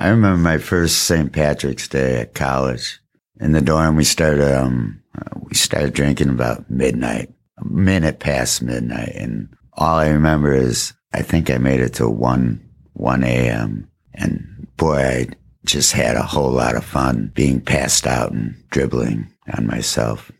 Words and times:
I 0.00 0.08
remember 0.08 0.38
my 0.38 0.56
first 0.56 1.02
St. 1.02 1.30
Patrick's 1.30 1.86
Day 1.86 2.22
at 2.22 2.32
college. 2.32 3.00
In 3.38 3.52
the 3.52 3.60
dorm, 3.60 3.96
we 3.96 4.04
started, 4.04 4.40
um, 4.58 5.02
we 5.42 5.54
started 5.54 5.92
drinking 5.92 6.30
about 6.30 6.70
midnight, 6.70 7.28
a 7.58 7.68
minute 7.68 8.18
past 8.18 8.62
midnight. 8.62 9.12
And 9.14 9.54
all 9.74 9.98
I 9.98 10.08
remember 10.08 10.54
is 10.54 10.94
I 11.12 11.20
think 11.20 11.50
I 11.50 11.58
made 11.58 11.80
it 11.80 11.92
to 11.94 12.08
1, 12.08 12.66
1 12.94 13.24
a.m. 13.24 13.90
And 14.14 14.66
boy, 14.78 14.96
I 14.96 15.28
just 15.66 15.92
had 15.92 16.16
a 16.16 16.22
whole 16.22 16.50
lot 16.50 16.76
of 16.76 16.84
fun 16.84 17.30
being 17.34 17.60
passed 17.60 18.06
out 18.06 18.32
and 18.32 18.56
dribbling 18.70 19.30
on 19.54 19.66
myself. 19.66 20.32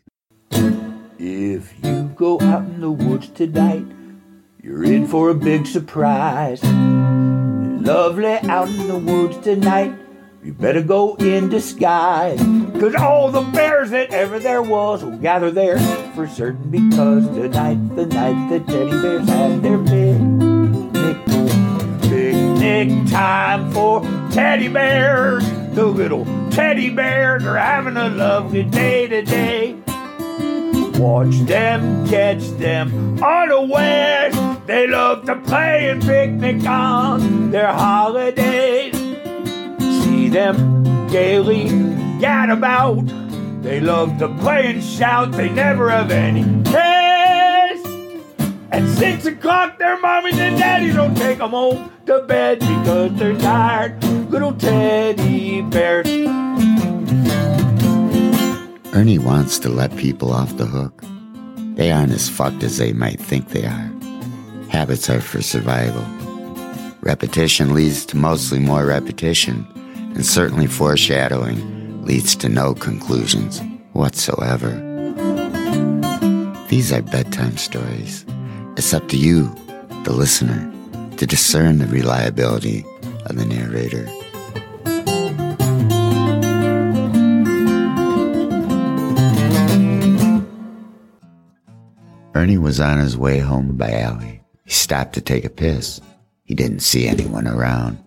If 1.19 1.71
you 1.83 2.11
go 2.15 2.41
out 2.41 2.63
in 2.63 2.81
the 2.81 2.89
woods 2.89 3.29
tonight, 3.29 3.85
you're 4.63 4.83
in 4.83 5.07
for 5.07 5.31
a 5.31 5.33
big 5.33 5.65
surprise. 5.65 6.63
Lovely 6.63 8.37
out 8.47 8.69
in 8.69 8.87
the 8.87 8.99
woods 8.99 9.37
tonight. 9.39 9.91
You 10.43 10.53
better 10.53 10.83
go 10.83 11.15
in 11.15 11.49
disguise. 11.49 12.39
Cause 12.79 12.93
all 12.93 13.31
the 13.31 13.41
bears 13.41 13.89
that 13.89 14.13
ever 14.13 14.37
there 14.37 14.61
was 14.61 15.03
will 15.03 15.17
gather 15.17 15.49
there 15.49 15.79
for 16.13 16.27
certain 16.27 16.69
because 16.69 17.25
tonight's 17.29 17.95
the 17.95 18.05
night 18.05 18.49
the 18.49 18.59
teddy 18.59 18.91
bears 19.01 19.27
have 19.29 19.63
their 19.63 19.79
picnic. 19.79 21.17
Picnic 22.03 23.09
time 23.09 23.71
for 23.71 24.01
teddy 24.31 24.67
bears. 24.67 25.43
The 25.73 25.85
little 25.85 26.25
teddy 26.51 26.91
bears 26.91 27.45
are 27.45 27.57
having 27.57 27.97
a 27.97 28.09
lovely 28.09 28.63
day 28.63 29.07
today. 29.07 29.75
Watch 30.99 31.39
them, 31.47 32.07
catch 32.07 32.43
them 32.59 33.17
unawares. 33.23 34.50
They 34.65 34.87
love 34.87 35.25
to 35.25 35.35
play 35.41 35.89
and 35.89 36.01
picnic 36.01 36.65
on 36.65 37.51
their 37.51 37.73
holidays. 37.73 38.95
See 40.03 40.29
them 40.29 41.07
gaily 41.09 41.69
gad 42.19 42.49
about. 42.49 43.05
They 43.63 43.79
love 43.79 44.17
to 44.19 44.29
play 44.39 44.67
and 44.67 44.83
shout. 44.83 45.31
They 45.33 45.49
never 45.49 45.89
have 45.89 46.11
any 46.11 46.43
cares. 46.63 47.81
At 48.71 48.87
six 48.97 49.25
o'clock, 49.25 49.77
their 49.79 49.97
mommies 49.97 50.37
and 50.37 50.57
daddies 50.57 50.95
don't 50.95 51.15
take 51.15 51.39
them 51.39 51.51
home 51.51 51.91
to 52.05 52.21
bed 52.21 52.59
because 52.59 53.13
they're 53.15 53.37
tired. 53.39 54.01
Little 54.31 54.53
teddy 54.53 55.61
bears. 55.63 56.07
Ernie 58.93 59.19
wants 59.19 59.59
to 59.59 59.69
let 59.69 59.95
people 59.97 60.31
off 60.31 60.55
the 60.57 60.65
hook. 60.65 61.03
They 61.75 61.91
aren't 61.91 62.11
as 62.13 62.29
fucked 62.29 62.63
as 62.63 62.77
they 62.77 62.93
might 62.93 63.19
think 63.19 63.49
they 63.49 63.65
are. 63.65 63.90
Habits 64.71 65.09
are 65.09 65.19
for 65.19 65.41
survival. 65.41 66.01
Repetition 67.01 67.73
leads 67.73 68.05
to 68.05 68.15
mostly 68.15 68.57
more 68.57 68.85
repetition, 68.85 69.67
and 70.15 70.25
certainly 70.25 70.65
foreshadowing 70.65 72.05
leads 72.05 72.37
to 72.37 72.47
no 72.47 72.73
conclusions 72.73 73.61
whatsoever. 73.91 74.69
These 76.69 76.93
are 76.93 77.01
bedtime 77.01 77.57
stories. 77.57 78.25
It's 78.77 78.93
up 78.93 79.09
to 79.09 79.17
you, 79.17 79.53
the 80.05 80.13
listener, 80.13 80.71
to 81.17 81.27
discern 81.27 81.79
the 81.79 81.87
reliability 81.87 82.85
of 83.25 83.35
the 83.35 83.45
narrator. 83.45 84.07
Ernie 92.33 92.57
was 92.57 92.79
on 92.79 92.99
his 92.99 93.17
way 93.17 93.39
home 93.39 93.75
by 93.75 93.91
alley. 93.91 94.40
He 94.71 94.75
stopped 94.75 95.11
to 95.15 95.21
take 95.21 95.43
a 95.43 95.49
piss. 95.49 95.99
He 96.45 96.55
didn't 96.55 96.79
see 96.79 97.05
anyone 97.05 97.45
around. 97.45 98.01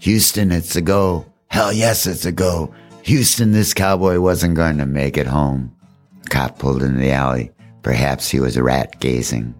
Houston, 0.00 0.52
it's 0.52 0.76
a 0.76 0.82
go. 0.82 1.24
Hell 1.46 1.72
yes, 1.72 2.06
it's 2.06 2.26
a 2.26 2.30
go. 2.30 2.74
Houston, 3.04 3.52
this 3.52 3.72
cowboy 3.72 4.20
wasn't 4.20 4.54
going 4.54 4.76
to 4.76 4.84
make 4.84 5.16
it 5.16 5.26
home. 5.26 5.74
The 6.24 6.28
cop 6.28 6.58
pulled 6.58 6.82
into 6.82 7.00
the 7.00 7.10
alley. 7.10 7.52
Perhaps 7.80 8.28
he 8.28 8.38
was 8.38 8.60
rat 8.60 9.00
gazing. 9.00 9.54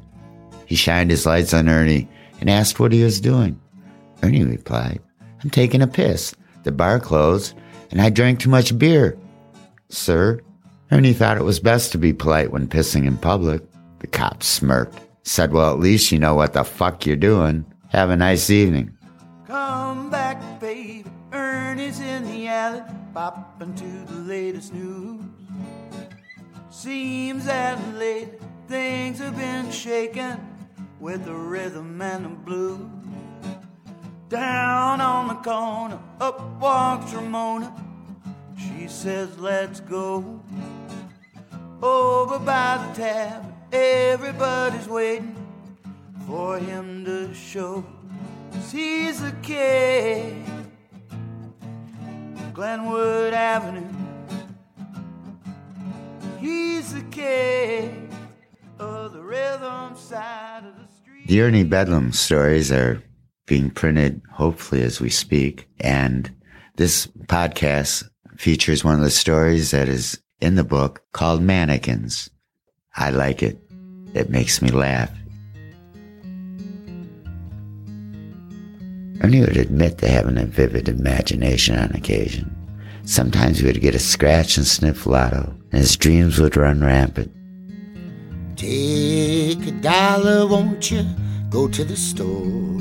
He 0.66 0.74
shined 0.74 1.10
his 1.10 1.24
lights 1.24 1.54
on 1.54 1.66
Ernie 1.66 2.06
and 2.42 2.50
asked 2.50 2.78
what 2.78 2.92
he 2.92 3.02
was 3.02 3.22
doing. 3.22 3.58
Ernie 4.22 4.44
replied, 4.44 5.00
I'm 5.42 5.48
taking 5.48 5.80
a 5.80 5.86
piss. 5.86 6.34
The 6.64 6.72
bar 6.72 7.00
closed 7.00 7.54
and 7.90 8.02
I 8.02 8.10
drank 8.10 8.38
too 8.38 8.50
much 8.50 8.76
beer. 8.76 9.16
Sir, 9.88 10.42
Ernie 10.90 11.14
thought 11.14 11.38
it 11.38 11.44
was 11.44 11.58
best 11.58 11.90
to 11.92 11.96
be 11.96 12.12
polite 12.12 12.52
when 12.52 12.68
pissing 12.68 13.06
in 13.06 13.16
public. 13.16 13.62
The 14.00 14.08
cop 14.08 14.42
smirked, 14.42 15.00
said, 15.22 15.52
Well, 15.52 15.72
at 15.72 15.80
least 15.80 16.12
you 16.12 16.18
know 16.18 16.34
what 16.34 16.52
the 16.52 16.64
fuck 16.64 17.06
you're 17.06 17.16
doing. 17.16 17.64
Have 17.88 18.10
a 18.10 18.16
nice 18.16 18.50
evening. 18.50 18.96
Come 19.46 20.10
back, 20.10 20.60
baby. 20.60 21.04
Ernie's 21.32 22.00
in 22.00 22.24
the 22.24 22.48
alley, 22.48 22.82
popping 23.14 23.74
to 23.74 24.12
the 24.12 24.20
latest 24.20 24.74
news. 24.74 25.22
Seems 26.70 27.44
that 27.46 27.78
lately 27.94 28.38
things 28.68 29.18
have 29.18 29.36
been 29.36 29.70
shaken 29.70 30.38
with 31.00 31.24
the 31.24 31.34
rhythm 31.34 32.00
and 32.00 32.24
the 32.24 32.28
blues. 32.28 32.88
Down 34.28 35.00
on 35.00 35.28
the 35.28 35.34
corner, 35.34 35.98
up 36.20 36.40
walks 36.60 37.12
Ramona. 37.12 37.74
She 38.56 38.86
says, 38.86 39.36
Let's 39.38 39.80
go. 39.80 40.40
Over 41.82 42.38
by 42.38 42.86
the 42.86 43.02
tavern, 43.02 43.54
everybody's 43.72 44.88
waiting 44.88 45.34
for 46.26 46.58
him 46.58 47.04
to 47.04 47.32
show. 47.34 47.84
'Cause 48.52 48.72
he's 48.72 49.20
the 49.20 49.32
king. 49.42 50.46
Glenwood 52.52 53.32
Avenue. 53.32 53.88
He's 56.38 56.92
the 56.94 57.02
king 57.02 58.08
of 58.78 58.86
oh, 58.86 59.08
the 59.08 59.22
rhythm 59.22 59.94
side 59.96 60.64
of 60.64 60.74
the 60.76 60.92
street. 60.94 61.26
The 61.28 61.40
Ernie 61.42 61.64
Bedlam 61.64 62.12
stories 62.12 62.72
are 62.72 63.02
being 63.46 63.70
printed, 63.70 64.22
hopefully, 64.32 64.82
as 64.82 65.00
we 65.00 65.10
speak. 65.10 65.68
And 65.80 66.30
this 66.76 67.06
podcast 67.26 68.04
features 68.36 68.84
one 68.84 68.94
of 68.94 69.00
the 69.02 69.10
stories 69.10 69.70
that 69.70 69.88
is 69.88 70.20
in 70.40 70.54
the 70.54 70.64
book 70.64 71.02
called 71.12 71.42
Mannequins. 71.42 72.30
I 72.96 73.10
like 73.10 73.42
it. 73.42 73.58
It 74.14 74.30
makes 74.30 74.60
me 74.60 74.70
laugh. 74.70 75.10
Ernie 79.22 79.40
would 79.40 79.56
admit 79.56 79.98
to 79.98 80.08
having 80.08 80.38
a 80.38 80.46
vivid 80.46 80.88
imagination 80.88 81.78
on 81.78 81.92
occasion. 81.92 82.56
Sometimes 83.04 83.58
he 83.58 83.66
would 83.66 83.80
get 83.80 83.94
a 83.94 83.98
scratch 83.98 84.56
and 84.56 84.66
sniff 84.66 85.06
lotto, 85.06 85.54
and 85.72 85.80
his 85.80 85.96
dreams 85.96 86.38
would 86.38 86.56
run 86.56 86.80
rampant. 86.80 87.30
Take 88.56 89.66
a 89.66 89.72
dollar, 89.72 90.46
won't 90.46 90.90
you? 90.90 91.04
Go 91.50 91.68
to 91.68 91.84
the 91.84 91.96
store. 91.96 92.80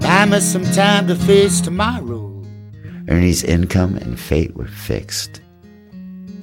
Buy 0.00 0.24
me 0.24 0.40
some 0.40 0.64
time 0.72 1.06
to 1.08 1.14
face 1.16 1.60
tomorrow. 1.60 2.44
Ernie's 3.08 3.44
income 3.44 3.96
and 3.96 4.18
fate 4.18 4.54
were 4.56 4.66
fixed. 4.66 5.40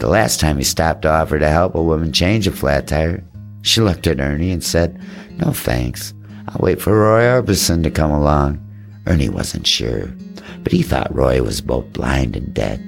The 0.04 0.10
last 0.10 0.42
time 0.42 0.58
he 0.58 0.66
stopped 0.66 1.04
to 1.04 1.10
offer 1.10 1.40
to 1.40 1.48
help 1.48 1.76
a 1.76 1.82
woman 1.82 2.12
change 2.12 2.46
a 2.46 2.52
flat 2.52 2.88
tire, 2.88 3.24
she 3.62 3.80
looked 3.80 4.06
at 4.06 4.20
Ernie 4.20 4.52
and 4.52 4.62
said, 4.62 5.00
No 5.38 5.54
thanks. 5.54 6.14
I'll 6.50 6.60
wait 6.60 6.82
for 6.82 7.00
Roy 7.00 7.22
Orbison 7.22 7.84
to 7.84 7.90
come 7.90 8.12
along. 8.12 8.60
Ernie 9.08 9.30
wasn't 9.30 9.66
sure, 9.66 10.08
but 10.62 10.74
he 10.74 10.84
thought 10.84 11.16
Roy 11.16 11.42
was 11.42 11.62
both 11.62 11.94
blind 11.94 12.36
and 12.36 12.54
dead. 12.54 12.86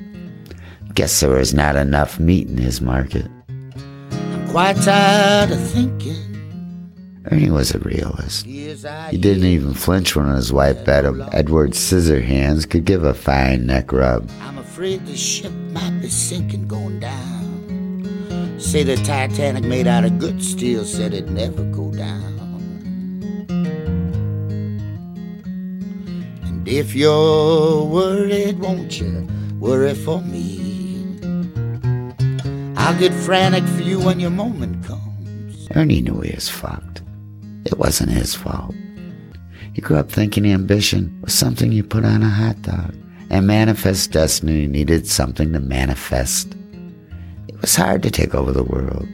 Guess 0.93 1.21
there 1.21 1.29
was 1.29 1.53
not 1.53 1.77
enough 1.77 2.19
meat 2.19 2.49
in 2.49 2.57
his 2.57 2.81
market. 2.81 3.31
I'm 3.47 4.49
quite 4.49 4.75
tired 4.75 5.51
of 5.51 5.69
thinking. 5.69 6.17
Ernie 7.31 7.49
was 7.49 7.73
a 7.73 7.79
realist. 7.79 8.45
He 8.45 9.17
didn't 9.17 9.45
even 9.45 9.73
flinch 9.73 10.17
when 10.17 10.27
his 10.35 10.51
wife 10.51 10.83
bet 10.83 11.05
him 11.05 11.23
Edward 11.31 11.71
Scissorhands 11.71 12.69
could 12.69 12.83
give 12.83 13.05
a 13.05 13.13
fine 13.13 13.65
neck 13.65 13.93
rub. 13.93 14.29
Afraid 14.75 15.05
the 15.05 15.15
ship 15.15 15.53
might 15.71 16.01
be 16.01 16.09
sinking 16.09 16.67
going 16.67 16.99
down. 16.99 18.59
Say 18.59 18.83
the 18.83 18.97
Titanic 18.97 19.63
made 19.63 19.87
out 19.87 20.03
of 20.03 20.19
good 20.19 20.43
steel 20.43 20.83
said 20.83 21.13
it'd 21.13 21.31
never 21.31 21.63
go 21.63 21.93
down. 21.93 23.47
And 26.43 26.67
if 26.67 26.93
you're 26.93 27.85
worried, 27.85 28.59
won't 28.59 28.99
you 28.99 29.25
worry 29.61 29.95
for 29.95 30.21
me? 30.21 31.15
I'll 32.75 32.99
get 32.99 33.13
frantic 33.13 33.63
for 33.63 33.81
you 33.81 34.01
when 34.01 34.19
your 34.19 34.29
moment 34.29 34.83
comes. 34.83 35.69
Ernie 35.73 36.01
knew 36.01 36.19
he 36.19 36.35
was 36.35 36.49
fucked. 36.49 37.01
It 37.63 37.77
wasn't 37.79 38.11
his 38.11 38.35
fault. 38.35 38.75
He 39.71 39.79
grew 39.79 39.95
up 39.95 40.11
thinking 40.11 40.45
ambition 40.45 41.17
was 41.21 41.33
something 41.33 41.71
you 41.71 41.85
put 41.85 42.03
on 42.03 42.23
a 42.23 42.29
hot 42.29 42.61
dog, 42.61 42.93
and 43.29 43.47
manifest 43.47 44.11
destiny 44.11 44.67
needed 44.67 45.07
something 45.07 45.53
to 45.53 45.59
manifest. 45.59 46.55
It 47.47 47.59
was 47.61 47.75
hard 47.75 48.03
to 48.03 48.11
take 48.11 48.35
over 48.35 48.51
the 48.51 48.63
world. 48.63 49.07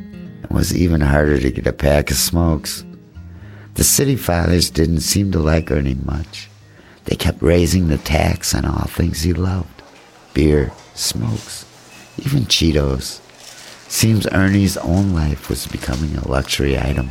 It 0.43 0.51
was 0.51 0.75
even 0.75 1.01
harder 1.01 1.39
to 1.39 1.51
get 1.51 1.67
a 1.67 1.73
pack 1.73 2.11
of 2.11 2.17
smokes. 2.17 2.83
The 3.75 3.83
city 3.83 4.15
fathers 4.15 4.69
didn't 4.69 5.01
seem 5.01 5.31
to 5.31 5.39
like 5.39 5.71
Ernie 5.71 5.95
much. 6.05 6.49
They 7.05 7.15
kept 7.15 7.41
raising 7.41 7.87
the 7.87 7.97
tax 7.97 8.53
on 8.53 8.65
all 8.65 8.85
things 8.85 9.21
he 9.21 9.33
loved 9.33 9.81
beer, 10.33 10.71
smokes, 10.93 11.65
even 12.19 12.43
Cheetos. 12.45 13.19
Seems 13.89 14.25
Ernie's 14.27 14.77
own 14.77 15.13
life 15.13 15.49
was 15.49 15.67
becoming 15.67 16.15
a 16.15 16.27
luxury 16.27 16.79
item, 16.79 17.09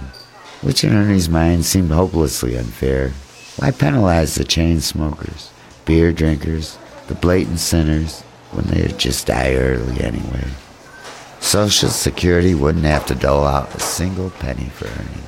which 0.63 0.85
in 0.85 0.95
Ernie's 0.95 1.29
mind 1.29 1.67
seemed 1.67 1.91
hopelessly 1.91 2.57
unfair. 2.57 3.11
Why 3.57 3.71
penalize 3.73 4.37
the 4.37 4.45
chain 4.45 4.81
smokers, 4.81 5.51
beer 5.85 6.13
drinkers, 6.13 6.79
the 7.11 7.17
blatant 7.17 7.59
sinners, 7.59 8.21
when 8.53 8.65
they'd 8.67 8.97
just 8.97 9.27
die 9.27 9.57
early 9.57 10.01
anyway? 10.01 10.45
Social 11.41 11.89
Security 11.89 12.55
wouldn't 12.55 12.85
have 12.85 13.05
to 13.07 13.17
dole 13.17 13.45
out 13.45 13.75
a 13.75 13.81
single 13.81 14.31
penny 14.31 14.67
for 14.67 14.87
Ernie. 14.87 15.27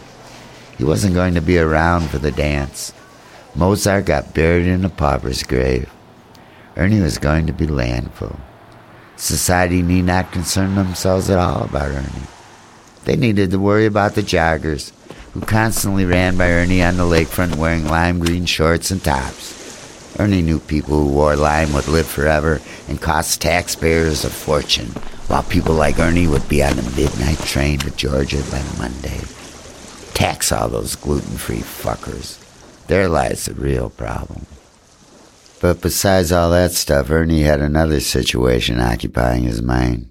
He 0.79 0.84
wasn't 0.84 1.14
going 1.14 1.34
to 1.34 1.40
be 1.40 1.58
around 1.58 2.08
for 2.08 2.19
the 2.19 2.31
dance. 2.31 2.93
Mozart 3.56 4.06
got 4.06 4.32
buried 4.32 4.67
in 4.67 4.84
a 4.84 4.88
pauper's 4.88 5.43
grave. 5.43 5.90
Ernie 6.76 7.00
was 7.00 7.19
going 7.19 7.49
to 7.49 7.52
be 7.52 7.67
landfill. 7.67 8.38
Society 9.17 9.82
need 9.82 10.02
not 10.02 10.31
concern 10.31 10.76
themselves 10.76 11.31
at 11.31 11.38
all 11.38 11.64
about 11.64 11.90
Ernie. 11.90 12.29
They 13.06 13.17
needed 13.17 13.50
to 13.50 13.58
worry 13.58 13.87
about 13.87 14.14
the 14.14 14.23
joggers, 14.23 14.93
who 15.32 15.40
constantly 15.40 16.05
ran 16.05 16.37
by 16.37 16.49
Ernie 16.49 16.81
on 16.81 16.96
the 16.96 17.02
lakefront 17.02 17.56
wearing 17.56 17.88
lime 17.88 18.20
green 18.20 18.46
shorts 18.46 18.93
and 18.93 19.02
tops. 19.02 19.62
Ernie 20.19 20.43
knew 20.43 20.59
people 20.59 20.99
who 20.99 21.09
wore 21.09 21.37
lime 21.37 21.73
would 21.73 21.88
live 21.88 22.06
forever 22.06 22.61
and 22.88 23.00
cost 23.00 23.41
taxpayers 23.41 24.25
a 24.25 24.31
fortune, 24.31 24.88
while 25.29 25.43
people 25.43 25.75
like 25.75 25.99
Ernie 25.99 26.26
would 26.26 26.49
be 26.49 26.62
on 26.62 26.76
the 26.76 26.82
midnight 26.97 27.38
train 27.38 27.79
to 27.79 27.91
Georgia 27.93 28.43
by 28.50 28.62
Monday. 28.79 29.20
Tax 30.12 30.53
all 30.53 30.69
those 30.69 30.97
gluten 30.97 31.37
free 31.37 31.61
fuckers. 31.61 32.38
There 32.87 33.09
lies 33.09 33.47
the 33.47 33.55
real 33.55 33.88
problem. 33.88 34.47
But 35.61 35.81
besides 35.81 36.32
all 36.32 36.50
that 36.50 36.73
stuff, 36.73 37.11
Ernie 37.11 37.43
had 37.43 37.61
another 37.61 38.00
situation 38.00 38.81
occupying 38.81 39.44
his 39.44 39.62
mind. 39.62 40.11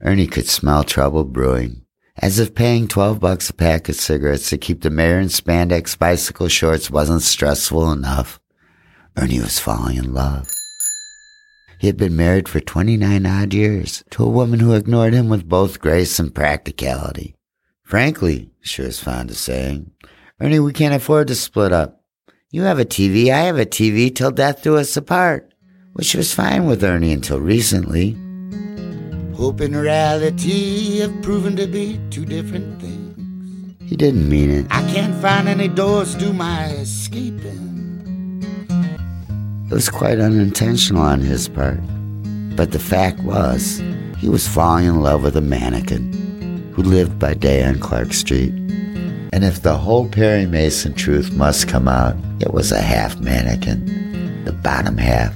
Ernie 0.00 0.26
could 0.26 0.48
smell 0.48 0.84
trouble 0.84 1.24
brewing. 1.24 1.82
As 2.16 2.38
if 2.38 2.54
paying 2.54 2.88
12 2.88 3.20
bucks 3.20 3.50
a 3.50 3.54
pack 3.54 3.88
of 3.88 3.96
cigarettes 3.96 4.48
to 4.50 4.56
keep 4.56 4.80
the 4.80 4.90
mayor 4.90 5.18
in 5.18 5.26
spandex 5.26 5.98
bicycle 5.98 6.48
shorts 6.48 6.90
wasn't 6.90 7.22
stressful 7.22 7.92
enough. 7.92 8.40
Ernie 9.18 9.40
was 9.40 9.58
falling 9.58 9.96
in 9.96 10.12
love. 10.12 10.50
He 11.78 11.86
had 11.86 11.96
been 11.96 12.16
married 12.16 12.48
for 12.48 12.60
29 12.60 13.26
odd 13.26 13.54
years 13.54 14.04
to 14.10 14.24
a 14.24 14.28
woman 14.28 14.60
who 14.60 14.74
ignored 14.74 15.14
him 15.14 15.28
with 15.28 15.48
both 15.48 15.80
grace 15.80 16.18
and 16.18 16.34
practicality. 16.34 17.34
Frankly, 17.82 18.50
she 18.60 18.82
was 18.82 19.00
fond 19.00 19.30
of 19.30 19.36
saying, 19.36 19.90
Ernie, 20.40 20.58
we 20.58 20.72
can't 20.72 20.94
afford 20.94 21.28
to 21.28 21.34
split 21.34 21.72
up. 21.72 22.02
You 22.50 22.62
have 22.62 22.78
a 22.78 22.84
TV, 22.84 23.30
I 23.30 23.40
have 23.40 23.58
a 23.58 23.66
TV 23.66 24.14
till 24.14 24.30
death 24.30 24.62
do 24.62 24.76
us 24.76 24.96
apart. 24.96 25.52
Which 25.94 26.14
was 26.14 26.34
fine 26.34 26.66
with 26.66 26.84
Ernie 26.84 27.12
until 27.12 27.40
recently. 27.40 28.18
Hope 29.34 29.60
and 29.60 29.74
reality 29.74 30.98
have 30.98 31.22
proven 31.22 31.56
to 31.56 31.66
be 31.66 31.98
two 32.10 32.26
different 32.26 32.80
things. 32.82 33.74
He 33.88 33.96
didn't 33.96 34.28
mean 34.28 34.50
it. 34.50 34.66
I 34.68 34.82
can't 34.92 35.14
find 35.22 35.48
any 35.48 35.68
doors 35.68 36.14
to 36.16 36.34
my 36.34 36.66
escaping. 36.66 37.75
It 39.68 39.74
was 39.74 39.88
quite 39.88 40.20
unintentional 40.20 41.02
on 41.02 41.20
his 41.20 41.48
part. 41.48 41.80
But 42.54 42.70
the 42.70 42.78
fact 42.78 43.18
was, 43.24 43.82
he 44.16 44.28
was 44.28 44.46
falling 44.46 44.86
in 44.86 45.00
love 45.00 45.24
with 45.24 45.36
a 45.36 45.40
mannequin 45.40 46.72
who 46.72 46.84
lived 46.84 47.18
by 47.18 47.34
day 47.34 47.64
on 47.64 47.80
Clark 47.80 48.12
Street. 48.12 48.52
And 49.32 49.42
if 49.42 49.62
the 49.62 49.76
whole 49.76 50.08
Perry 50.08 50.46
Mason 50.46 50.94
truth 50.94 51.32
must 51.32 51.66
come 51.66 51.88
out, 51.88 52.14
it 52.38 52.54
was 52.54 52.70
a 52.70 52.80
half 52.80 53.18
mannequin, 53.18 54.44
the 54.44 54.52
bottom 54.52 54.98
half. 54.98 55.34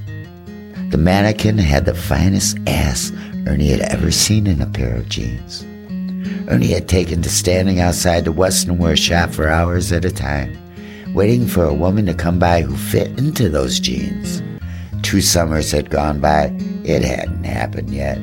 The 0.90 0.98
mannequin 0.98 1.58
had 1.58 1.84
the 1.84 1.94
finest 1.94 2.56
ass 2.68 3.10
Ernie 3.48 3.70
had 3.70 3.80
ever 3.80 4.12
seen 4.12 4.46
in 4.46 4.62
a 4.62 4.66
pair 4.66 4.94
of 4.94 5.08
jeans. 5.08 5.64
Ernie 6.48 6.68
had 6.68 6.88
taken 6.88 7.20
to 7.22 7.28
standing 7.28 7.80
outside 7.80 8.24
the 8.24 8.32
Western 8.32 8.78
Wear 8.78 8.96
shop 8.96 9.30
for 9.30 9.48
hours 9.48 9.90
at 9.90 10.04
a 10.04 10.12
time, 10.12 10.56
waiting 11.14 11.46
for 11.46 11.64
a 11.64 11.74
woman 11.74 12.06
to 12.06 12.14
come 12.14 12.38
by 12.38 12.62
who 12.62 12.76
fit 12.76 13.18
into 13.18 13.48
those 13.48 13.80
jeans. 13.80 14.42
Two 15.02 15.20
summers 15.20 15.70
had 15.70 15.90
gone 15.90 16.20
by, 16.20 16.56
it 16.84 17.02
hadn't 17.02 17.44
happened 17.44 17.90
yet. 17.90 18.18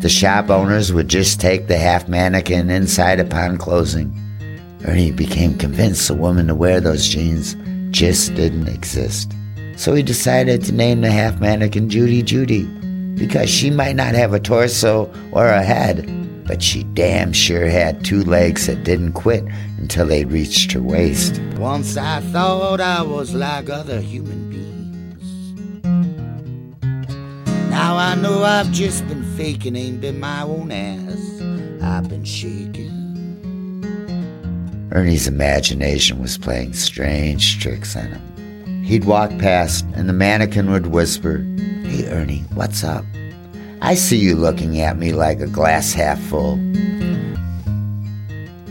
The 0.00 0.08
shop 0.08 0.50
owners 0.50 0.92
would 0.92 1.08
just 1.08 1.40
take 1.40 1.66
the 1.66 1.78
half 1.78 2.08
mannequin 2.08 2.70
inside 2.70 3.18
upon 3.18 3.58
closing. 3.58 4.14
Ernie 4.86 5.10
became 5.10 5.58
convinced 5.58 6.10
a 6.10 6.14
woman 6.14 6.46
to 6.46 6.54
wear 6.54 6.80
those 6.80 7.08
jeans 7.08 7.56
just 7.90 8.34
didn't 8.34 8.68
exist. 8.68 9.32
So 9.76 9.94
he 9.94 10.02
decided 10.02 10.64
to 10.64 10.72
name 10.72 11.00
the 11.00 11.10
half 11.10 11.40
mannequin 11.40 11.90
Judy 11.90 12.22
Judy, 12.22 12.64
because 13.16 13.50
she 13.50 13.70
might 13.70 13.96
not 13.96 14.14
have 14.14 14.32
a 14.32 14.40
torso 14.40 15.12
or 15.32 15.46
a 15.46 15.62
head, 15.62 16.06
but 16.46 16.62
she 16.62 16.84
damn 16.94 17.32
sure 17.32 17.66
had 17.66 18.04
two 18.04 18.22
legs 18.24 18.66
that 18.66 18.84
didn't 18.84 19.12
quit 19.12 19.44
until 19.78 20.06
they 20.06 20.24
reached 20.24 20.72
her 20.72 20.82
waist. 20.82 21.40
Once 21.56 21.96
I 21.96 22.20
thought 22.20 22.80
I 22.80 23.02
was 23.02 23.34
like 23.34 23.68
other 23.68 24.00
human 24.00 24.50
beings. 24.50 25.82
Now 27.70 27.96
I 27.96 28.14
know 28.14 28.42
I've 28.42 28.70
just 28.72 29.06
been 29.08 29.24
faking, 29.36 29.76
ain't 29.76 30.00
been 30.00 30.20
my 30.20 30.42
own 30.42 30.70
ass. 30.70 31.42
I've 31.82 32.08
been 32.08 32.24
shaking. 32.24 32.94
Ernie's 34.92 35.28
imagination 35.28 36.20
was 36.20 36.38
playing 36.38 36.72
strange 36.72 37.60
tricks 37.60 37.96
on 37.96 38.06
him. 38.06 38.82
He'd 38.84 39.04
walk 39.04 39.30
past, 39.38 39.84
and 39.94 40.08
the 40.08 40.12
mannequin 40.12 40.70
would 40.70 40.86
whisper, 40.86 41.38
Hey, 41.84 42.06
Ernie, 42.08 42.44
what's 42.54 42.82
up? 42.84 43.04
I 43.82 43.94
see 43.94 44.16
you 44.16 44.34
looking 44.34 44.80
at 44.80 44.98
me 44.98 45.12
like 45.12 45.40
a 45.40 45.46
glass 45.46 45.92
half 45.92 46.18
full. 46.18 46.54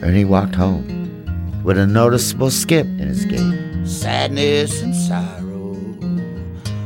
Ernie 0.04 0.26
walked 0.26 0.56
home 0.56 1.64
with 1.64 1.78
a 1.78 1.88
noticeable 1.88 2.52
skip 2.52 2.86
in 2.86 3.08
his 3.08 3.26
gait. 3.26 3.88
Sadness 3.88 4.82
and 4.82 4.96
sorrow. 4.96 5.76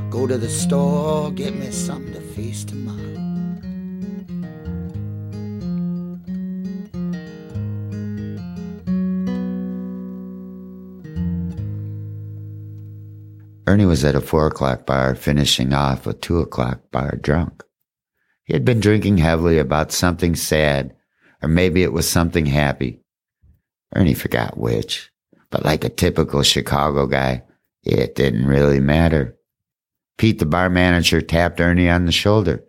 Go 0.10 0.28
to 0.28 0.38
the 0.38 0.50
store, 0.50 1.32
get 1.32 1.56
me 1.56 1.72
something 1.72 2.14
to 2.14 2.22
face 2.22 2.64
tomorrow. 2.64 3.00
Ernie 13.66 13.86
was 13.86 14.04
at 14.04 14.16
a 14.16 14.22
four 14.22 14.48
o'clock 14.48 14.86
bar, 14.86 15.16
finishing 15.16 15.74
off 15.74 16.08
a 16.08 16.14
two 16.14 16.40
o'clock 16.40 16.80
bar 16.92 17.18
drunk. 17.22 17.64
He 18.50 18.56
had 18.56 18.66
been 18.66 18.80
drinking 18.80 19.20
heavily 19.20 19.60
about 19.60 19.92
something 19.92 20.36
sad, 20.36 20.96
or 21.44 21.48
maybe 21.48 21.84
it 21.84 21.94
was 21.94 22.10
something 22.10 22.48
happy. 22.48 23.00
Ernie 23.96 24.16
forgot 24.16 24.58
which, 24.58 25.12
but 25.52 25.64
like 25.64 25.84
a 25.84 25.90
typical 25.90 26.42
Chicago 26.42 27.06
guy, 27.06 27.44
it 27.84 28.16
didn't 28.16 28.48
really 28.48 28.80
matter. 28.80 29.38
Pete, 30.18 30.40
the 30.40 30.48
bar 30.48 30.68
manager, 30.68 31.22
tapped 31.22 31.62
Ernie 31.62 31.92
on 31.92 32.08
the 32.08 32.12
shoulder. 32.12 32.66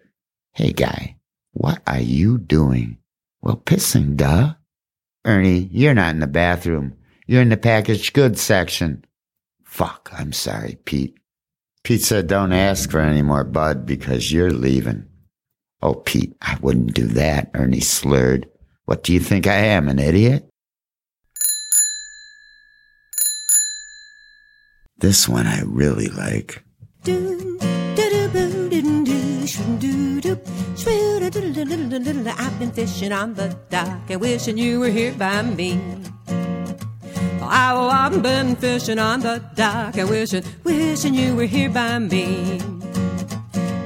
Hey, 0.53 0.73
guy, 0.73 1.17
what 1.53 1.81
are 1.87 1.99
you 1.99 2.37
doing? 2.37 2.99
Well, 3.41 3.57
pissing, 3.57 4.17
duh. 4.17 4.57
Ernie, 5.25 5.71
you're 5.73 5.95
not 5.95 6.13
in 6.13 6.21
the 6.21 6.27
bathroom. 6.27 6.95
You're 7.27 7.41
in 7.41 7.49
the 7.49 7.57
packaged 7.57 8.13
goods 8.13 8.43
section. 8.43 9.03
Fuck, 9.65 10.11
I'm 10.13 10.35
sorry, 10.35 10.77
Pete. 10.85 11.17
Pete 11.85 12.03
said, 12.03 12.27
Don't 12.27 12.53
ask 12.53 12.91
for 12.91 13.01
any 13.01 13.23
more 13.23 13.45
Bud 13.45 13.87
because 13.87 14.31
you're 14.31 14.53
leaving. 14.53 15.07
Oh, 15.83 15.95
Pete, 15.95 16.37
I 16.43 16.59
wouldn't 16.61 16.95
do 16.95 17.07
that, 17.07 17.51
Ernie 17.55 17.81
slurred. 17.81 18.47
What 18.85 19.03
do 19.03 19.15
you 19.15 19.21
think 19.21 19.47
I 19.47 19.55
am, 19.55 19.89
an 19.89 19.99
idiot? 19.99 20.47
This 24.99 25.27
one 25.27 25.47
I 25.47 25.63
really 25.65 26.09
like. 26.09 26.63
I've 32.39 32.59
been 32.59 32.73
fishing 32.73 33.13
on 33.13 33.35
the 33.35 33.57
dock 33.71 34.11
and 34.11 34.21
wishing 34.21 34.59
you 34.59 34.81
were 34.81 34.91
here 34.91 35.15
by 35.15 35.41
me. 35.43 35.81
Well, 37.41 37.91
I've 37.91 38.23
been 38.23 38.55
fishing 38.57 38.99
on 38.99 39.21
the 39.21 39.43
dock 39.55 39.97
and 39.97 40.11
wishing, 40.11 40.45
wishing 40.63 41.15
you 41.15 41.35
were 41.35 41.47
here 41.47 41.71
by 41.71 41.99
me. 41.99 42.80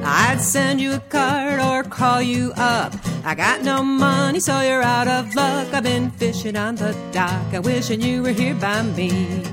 I'd 0.05 0.41
send 0.41 0.81
you 0.81 0.93
a 0.93 1.01
card 1.01 1.61
or 1.61 1.83
call 1.83 2.21
you 2.21 2.53
up. 2.57 2.93
I 3.25 3.35
got 3.35 3.63
no 3.63 3.83
money, 3.83 4.41
so 4.41 4.61
you're 4.61 4.83
out 4.83 5.09
of 5.09 5.35
luck. 5.35 5.73
I've 5.73 5.83
been 5.83 6.11
fishing 6.11 6.57
on 6.57 6.77
the 6.77 6.95
dock 7.13 7.53
and 7.53 7.65
wishing 7.65 8.01
you 8.01 8.23
were 8.23 8.31
here 8.31 8.55
by 8.55 8.83
me. 8.83 9.45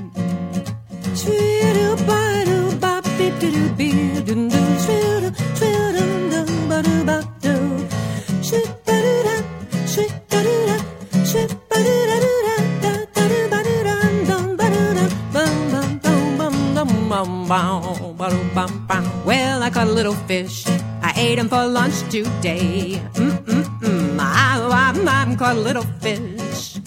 bum. 17.52 18.11
Well, 18.22 19.64
I 19.64 19.70
caught 19.70 19.88
a 19.88 19.90
little 19.90 20.14
fish. 20.14 20.64
I 21.02 21.12
ate 21.16 21.40
him 21.40 21.48
for 21.48 21.66
lunch 21.66 22.02
today. 22.08 23.02
Mm-mm-mm. 23.14 24.16
I, 24.20 24.60
I, 24.62 25.32
I 25.32 25.34
caught 25.34 25.56
a 25.56 25.58
little 25.58 25.82
fish. 26.00 26.78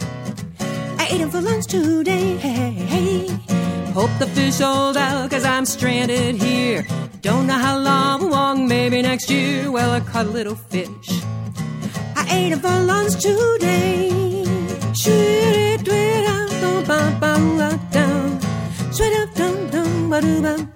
I 0.97 1.07
ate 1.11 1.19
him 1.19 1.29
for 1.29 1.41
lunch 1.41 1.65
today. 1.67 2.37
Hey, 2.37 2.71
hey. 2.71 3.27
Hope 3.91 4.11
the 4.17 4.27
fish 4.27 4.59
hold 4.59 4.95
out, 4.95 5.29
cause 5.29 5.43
I'm 5.43 5.65
stranded 5.65 6.35
here. 6.35 6.87
Don't 7.19 7.47
know 7.47 7.59
how 7.59 7.79
long, 7.79 8.29
long, 8.29 8.65
maybe 8.65 9.01
next 9.01 9.29
year. 9.29 9.69
Well, 9.69 9.91
I 9.91 9.99
caught 9.99 10.27
a 10.27 10.29
little 10.29 10.55
fish. 10.55 11.21
I 12.15 12.25
ate 12.31 12.53
him 12.53 12.59
for 12.59 12.79
lunch 12.79 13.21
today. 13.21 14.45
Sweet, 14.93 15.79
sweet, 15.83 16.25
bum, 16.61 16.85
bum, 16.87 17.19
bum, 17.19 17.79
bum, 17.91 18.39
sweet, 18.93 19.35
dum, 19.35 19.69
dum, 19.69 20.09
ba, 20.09 20.21
dum, 20.21 20.41
bum, 20.41 20.41
bum, 20.41 20.74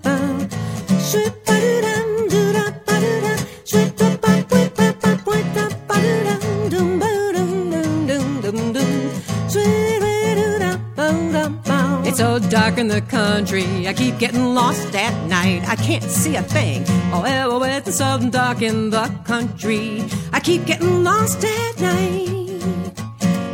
dark 12.49 12.79
in 12.79 12.87
the 12.87 13.01
country. 13.01 13.87
I 13.87 13.93
keep 13.93 14.17
getting 14.17 14.55
lost 14.55 14.95
at 14.95 15.13
night. 15.27 15.67
I 15.67 15.75
can't 15.75 16.03
see 16.03 16.35
a 16.35 16.41
thing. 16.41 16.83
Oh, 17.13 17.21
well, 17.21 17.63
it's 17.63 17.95
so 17.97 18.17
dark 18.29 18.61
in 18.61 18.89
the 18.89 19.07
country. 19.23 20.03
I 20.33 20.39
keep 20.39 20.65
getting 20.65 21.03
lost 21.03 21.43
at 21.43 21.79
night. 21.79 22.27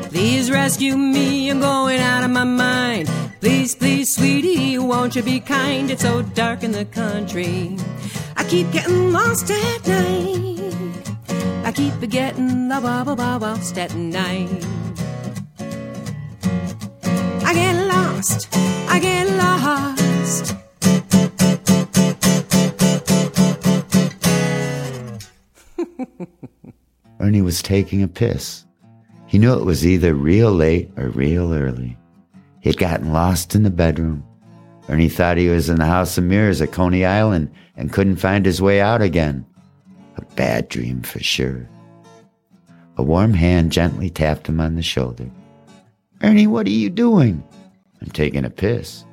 Please 0.09 0.49
rescue 0.49 0.95
me, 0.95 1.49
I'm 1.49 1.59
going 1.59 1.99
out 1.99 2.23
of 2.23 2.31
my 2.31 2.45
mind. 2.45 3.09
Please, 3.41 3.75
please, 3.75 4.15
sweetie, 4.15 4.77
won't 4.79 5.15
you 5.15 5.23
be 5.23 5.41
kind? 5.41 5.91
It's 5.91 6.01
so 6.01 6.21
dark 6.21 6.63
in 6.63 6.71
the 6.71 6.85
country. 6.85 7.77
I 8.37 8.45
keep 8.45 8.71
getting 8.71 9.11
lost 9.11 9.51
at 9.51 9.87
night. 9.87 10.55
I 11.65 11.71
keep 11.73 11.99
getting 12.09 12.69
the 12.69 12.79
lost 12.79 13.77
at 13.77 13.93
night. 13.93 14.84
Lost, 18.15 18.47
I 18.89 18.99
get 18.99 19.29
lost. 19.37 20.55
Ernie 27.19 27.41
was 27.41 27.61
taking 27.61 28.01
a 28.03 28.07
piss. 28.07 28.65
He 29.27 29.37
knew 29.37 29.53
it 29.57 29.65
was 29.65 29.85
either 29.85 30.13
real 30.13 30.51
late 30.51 30.89
or 30.97 31.09
real 31.09 31.53
early. 31.53 31.97
He 32.61 32.69
had 32.69 32.77
gotten 32.77 33.11
lost 33.11 33.53
in 33.55 33.63
the 33.63 33.69
bedroom. 33.69 34.25
Ernie 34.87 35.09
thought 35.09 35.37
he 35.37 35.49
was 35.49 35.69
in 35.69 35.77
the 35.77 35.85
House 35.85 36.17
of 36.17 36.23
Mirrors 36.23 36.61
at 36.61 36.71
Coney 36.71 37.05
Island 37.05 37.51
and 37.75 37.91
couldn't 37.91 38.17
find 38.17 38.45
his 38.45 38.61
way 38.61 38.79
out 38.79 39.01
again. 39.01 39.45
A 40.17 40.21
bad 40.35 40.69
dream 40.69 41.01
for 41.01 41.19
sure. 41.19 41.67
A 42.97 43.03
warm 43.03 43.33
hand 43.33 43.73
gently 43.73 44.09
tapped 44.09 44.47
him 44.47 44.61
on 44.61 44.75
the 44.75 44.81
shoulder. 44.81 45.29
Ernie, 46.21 46.47
what 46.47 46.65
are 46.65 46.71
you 46.71 46.89
doing? 46.89 47.43
I'm 48.01 48.09
taking 48.09 48.45
a 48.45 48.49
piss. 48.49 49.05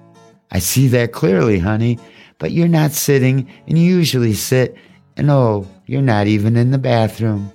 I 0.50 0.58
see 0.58 0.88
that 0.88 1.12
clearly, 1.12 1.58
honey, 1.58 1.98
but 2.38 2.52
you're 2.52 2.68
not 2.68 2.92
sitting 2.92 3.48
and 3.66 3.78
you 3.78 3.84
usually 3.84 4.34
sit, 4.34 4.76
and 5.16 5.30
oh, 5.30 5.66
you're 5.86 6.02
not 6.02 6.26
even 6.26 6.56
in 6.56 6.70
the 6.70 6.78
bathroom. 6.78 7.50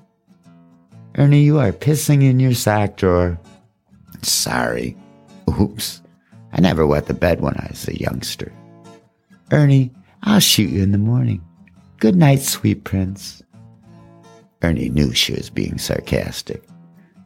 Ernie, 1.15 1.41
you 1.41 1.59
are 1.59 1.71
pissing 1.71 2.23
in 2.23 2.39
your 2.39 2.53
sock 2.53 2.97
drawer. 2.97 3.39
Sorry. 4.21 4.95
Oops. 5.59 6.01
I 6.53 6.61
never 6.61 6.87
wet 6.87 7.05
the 7.05 7.13
bed 7.13 7.41
when 7.41 7.55
I 7.55 7.67
was 7.69 7.87
a 7.87 7.99
youngster. 7.99 8.51
Ernie, 9.51 9.91
I'll 10.23 10.39
shoot 10.39 10.69
you 10.69 10.81
in 10.81 10.91
the 10.91 10.97
morning. 10.97 11.43
Good 11.99 12.15
night, 12.15 12.41
sweet 12.41 12.83
prince. 12.83 13.41
Ernie 14.61 14.89
knew 14.89 15.13
she 15.13 15.33
was 15.33 15.49
being 15.49 15.77
sarcastic, 15.77 16.63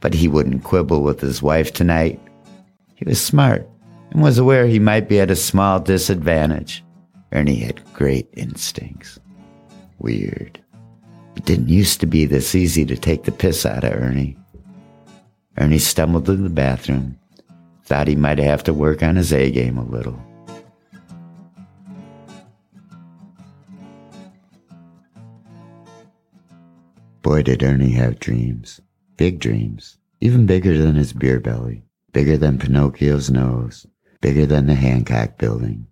but 0.01 0.13
he 0.13 0.27
wouldn't 0.27 0.63
quibble 0.63 1.01
with 1.01 1.19
his 1.19 1.41
wife 1.41 1.71
tonight. 1.71 2.19
He 2.95 3.05
was 3.05 3.21
smart 3.21 3.67
and 4.11 4.21
was 4.21 4.37
aware 4.37 4.67
he 4.67 4.79
might 4.79 5.09
be 5.09 5.19
at 5.19 5.31
a 5.31 5.35
small 5.35 5.79
disadvantage. 5.79 6.83
Ernie 7.31 7.55
had 7.55 7.81
great 7.93 8.29
instincts. 8.33 9.19
Weird. 9.99 10.61
It 11.35 11.45
didn't 11.45 11.69
used 11.69 12.01
to 12.01 12.05
be 12.05 12.25
this 12.25 12.53
easy 12.53 12.85
to 12.85 12.97
take 12.97 13.23
the 13.23 13.31
piss 13.31 13.65
out 13.65 13.85
of 13.85 13.93
Ernie. 13.93 14.37
Ernie 15.57 15.79
stumbled 15.79 16.25
to 16.25 16.35
the 16.35 16.49
bathroom, 16.49 17.17
thought 17.83 18.07
he 18.07 18.15
might 18.15 18.37
have 18.37 18.63
to 18.65 18.73
work 18.73 19.01
on 19.01 19.15
his 19.15 19.31
A 19.31 19.49
game 19.49 19.77
a 19.77 19.83
little. 19.83 20.21
Boy, 27.21 27.43
did 27.43 27.63
Ernie 27.63 27.91
have 27.91 28.19
dreams. 28.19 28.81
Big 29.15 29.39
dreams. 29.39 29.97
Even 30.19 30.45
bigger 30.45 30.77
than 30.77 30.95
his 30.95 31.13
beer 31.13 31.39
belly. 31.39 31.83
Bigger 32.11 32.35
than 32.35 32.57
Pinocchio's 32.57 33.29
nose. 33.29 33.85
Bigger 34.21 34.45
than 34.45 34.67
the 34.67 34.75
Hancock 34.75 35.37
building. 35.37 35.87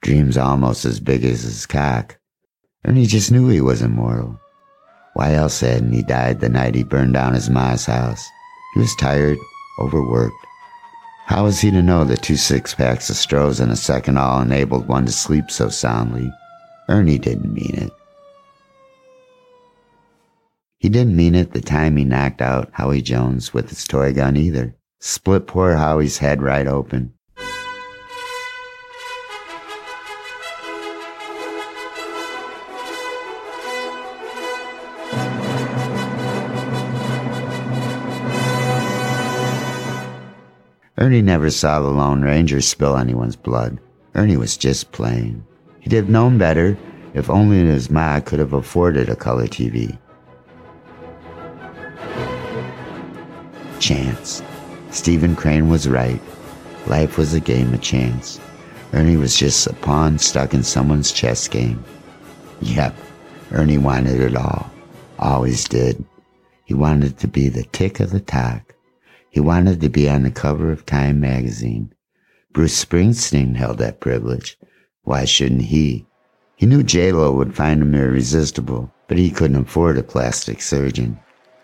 Dreams 0.00 0.36
almost 0.36 0.84
as 0.84 1.00
big 1.00 1.24
as 1.24 1.42
his 1.42 1.66
cock. 1.66 2.18
Ernie 2.84 3.06
just 3.06 3.32
knew 3.32 3.48
he 3.48 3.60
was 3.60 3.82
immortal. 3.82 4.38
Why 5.14 5.34
else 5.34 5.60
hadn't 5.60 5.92
he 5.92 6.02
died 6.02 6.40
the 6.40 6.48
night 6.48 6.74
he 6.74 6.84
burned 6.84 7.14
down 7.14 7.34
his 7.34 7.50
ma's 7.50 7.86
house? 7.86 8.24
He 8.74 8.80
was 8.80 8.94
tired, 8.96 9.38
overworked. 9.80 10.36
How 11.26 11.44
was 11.44 11.60
he 11.60 11.70
to 11.70 11.82
know 11.82 12.04
that 12.04 12.22
two 12.22 12.36
six 12.36 12.74
packs 12.74 13.08
of 13.08 13.16
Strohs 13.16 13.60
and 13.60 13.72
a 13.72 13.76
Seconal 13.76 14.42
enabled 14.42 14.86
one 14.86 15.06
to 15.06 15.12
sleep 15.12 15.50
so 15.50 15.68
soundly? 15.68 16.30
Ernie 16.88 17.18
didn't 17.18 17.54
mean 17.54 17.74
it. 17.74 17.92
He 20.78 20.90
didn't 20.90 21.16
mean 21.16 21.34
it 21.34 21.52
the 21.52 21.62
time 21.62 21.96
he 21.96 22.04
knocked 22.04 22.42
out 22.42 22.68
Howie 22.72 23.00
Jones 23.00 23.54
with 23.54 23.70
his 23.70 23.84
toy 23.84 24.12
gun 24.12 24.36
either. 24.36 24.76
Split 25.00 25.46
poor 25.46 25.76
Howie's 25.76 26.18
head 26.18 26.42
right 26.42 26.66
open. 26.66 27.13
Ernie 41.04 41.20
never 41.20 41.50
saw 41.50 41.80
the 41.80 41.90
Lone 41.90 42.22
Ranger 42.22 42.62
spill 42.62 42.96
anyone's 42.96 43.36
blood. 43.36 43.78
Ernie 44.14 44.38
was 44.38 44.56
just 44.56 44.90
playing. 44.90 45.44
He'd 45.80 45.92
have 45.92 46.08
known 46.08 46.38
better 46.38 46.78
if 47.12 47.28
only 47.28 47.58
his 47.58 47.90
ma 47.90 48.20
could 48.20 48.38
have 48.38 48.54
afforded 48.54 49.10
a 49.10 49.14
color 49.14 49.46
TV. 49.46 49.98
Chance. 53.80 54.42
Stephen 54.92 55.36
Crane 55.36 55.68
was 55.68 55.86
right. 55.86 56.22
Life 56.86 57.18
was 57.18 57.34
a 57.34 57.38
game 57.40 57.74
of 57.74 57.82
chance. 57.82 58.40
Ernie 58.94 59.18
was 59.18 59.36
just 59.36 59.66
a 59.66 59.74
pawn 59.74 60.18
stuck 60.18 60.54
in 60.54 60.62
someone's 60.62 61.12
chess 61.12 61.48
game. 61.48 61.84
Yep, 62.62 62.96
Ernie 63.52 63.76
wanted 63.76 64.22
it 64.22 64.36
all. 64.36 64.70
Always 65.18 65.64
did. 65.64 66.02
He 66.64 66.72
wanted 66.72 67.18
to 67.18 67.28
be 67.28 67.50
the 67.50 67.64
tick 67.64 68.00
of 68.00 68.10
the 68.10 68.20
talk. 68.20 68.73
He 69.34 69.40
wanted 69.40 69.80
to 69.80 69.88
be 69.88 70.08
on 70.08 70.22
the 70.22 70.30
cover 70.30 70.70
of 70.70 70.86
Time 70.86 71.18
magazine. 71.18 71.92
Bruce 72.52 72.84
Springsteen 72.84 73.56
held 73.56 73.78
that 73.78 73.98
privilege. 73.98 74.56
Why 75.02 75.24
shouldn't 75.24 75.62
he? 75.62 76.06
He 76.54 76.66
knew 76.66 76.84
J-Lo 76.84 77.32
would 77.32 77.52
find 77.52 77.82
him 77.82 77.96
irresistible, 77.96 78.92
but 79.08 79.18
he 79.18 79.32
couldn't 79.32 79.60
afford 79.62 79.98
a 79.98 80.04
plastic 80.04 80.62
surgeon. 80.62 81.18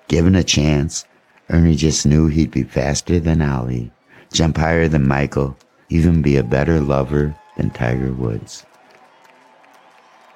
Given 0.09 0.35
a 0.35 0.43
chance, 0.43 1.05
Ernie 1.49 1.77
just 1.77 2.05
knew 2.07 2.27
he'd 2.27 2.51
be 2.51 2.65
faster 2.65 3.21
than 3.21 3.41
Ali, 3.41 3.93
jump 4.33 4.57
higher 4.57 4.89
than 4.89 5.07
Michael, 5.07 5.57
even 5.91 6.23
be 6.23 6.39
a 6.39 6.43
better 6.43 6.81
lover 6.81 7.37
than 7.57 7.71
Tiger 7.71 8.13
Woods. 8.13 8.67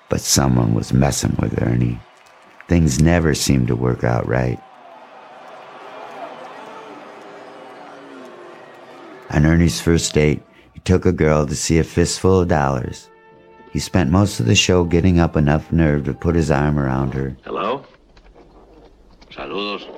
But 0.09 0.21
someone 0.21 0.73
was 0.73 0.93
messing 0.93 1.37
with 1.41 1.61
Ernie. 1.61 1.99
Things 2.69 3.03
never 3.03 3.35
seemed 3.35 3.67
to 3.67 3.75
work 3.75 4.05
out 4.05 4.25
right. 4.29 4.61
On 9.35 9.45
Ernie's 9.45 9.81
first 9.81 10.15
date, 10.15 10.41
he 10.75 10.81
took 10.81 11.05
a 11.05 11.11
girl 11.11 11.45
to 11.45 11.57
see 11.57 11.79
a 11.81 11.85
fistful 11.85 12.43
of 12.43 12.47
dollars. 12.47 13.11
He 13.73 13.81
spent 13.81 14.13
most 14.13 14.39
of 14.39 14.47
the 14.47 14.55
show 14.55 14.85
getting 14.85 15.19
up 15.19 15.37
enough 15.37 15.73
nerve 15.73 16.05
to 16.05 16.15
put 16.15 16.37
his 16.37 16.53
arm 16.53 16.79
around 16.79 17.15
her. 17.15 17.37
Hello? 17.43 17.85
Saludos. 19.33 19.89